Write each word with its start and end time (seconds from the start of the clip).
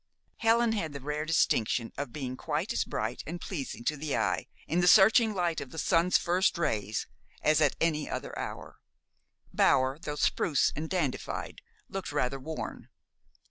Helen 0.37 0.71
had 0.71 0.93
the 0.93 0.99
rare 0.99 1.25
distinction 1.25 1.93
of 1.95 2.11
being 2.11 2.35
quite 2.35 2.73
as 2.73 2.85
bright 2.85 3.21
and 3.27 3.39
pleasing 3.39 3.83
to 3.83 3.95
the 3.95 4.17
eye 4.17 4.47
in 4.65 4.81
the 4.81 4.87
searching 4.87 5.31
light 5.35 5.61
of 5.61 5.69
the 5.69 5.77
sun's 5.77 6.17
first 6.17 6.57
rays 6.57 7.05
as 7.43 7.61
at 7.61 7.75
any 7.79 8.09
other 8.09 8.35
hour. 8.35 8.79
Bower, 9.53 9.99
though 9.99 10.15
spruce 10.15 10.73
and 10.75 10.89
dandified, 10.89 11.61
looked 11.87 12.11
rather 12.11 12.39
worn. 12.39 12.89